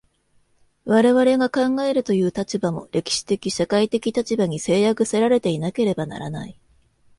[0.85, 6.57] 我々が考えるという立場も、歴史的社会的立場に制約せられていなければならない。